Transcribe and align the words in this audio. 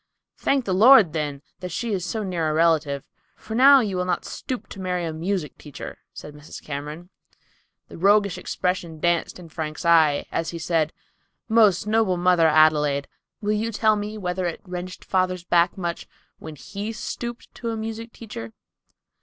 "Thank 0.37 0.65
the 0.65 0.73
Lord, 0.73 1.13
then, 1.13 1.43
that 1.59 1.69
she 1.69 1.93
is 1.93 2.03
so 2.03 2.23
near 2.23 2.49
a 2.49 2.53
relative! 2.53 3.03
For 3.35 3.53
now 3.53 3.81
you 3.81 3.95
will 3.97 4.03
not 4.05 4.25
stoop 4.25 4.67
to 4.69 4.79
marry 4.81 5.05
a 5.05 5.13
music 5.13 5.59
teacher," 5.59 5.99
said 6.11 6.33
Mrs. 6.33 6.59
Cameron. 6.59 7.11
The 7.87 7.93
old 7.97 8.03
roguish 8.03 8.39
expression 8.39 8.99
danced 8.99 9.37
in 9.37 9.49
Frank's 9.49 9.85
eye, 9.85 10.25
as 10.31 10.49
he 10.49 10.57
said, 10.57 10.91
"Most 11.47 11.85
noble 11.85 12.17
mother 12.17 12.47
Adelaide, 12.47 13.07
will 13.41 13.51
you 13.53 13.71
tell 13.71 13.95
me 13.95 14.17
whether 14.17 14.47
it 14.47 14.61
wrenched 14.63 15.05
father's 15.05 15.43
back 15.43 15.77
much 15.77 16.07
when 16.39 16.55
he 16.55 16.91
stooped 16.91 17.53
to 17.53 17.69
a 17.69 17.77
music 17.77 18.11
teacher?" 18.11 18.53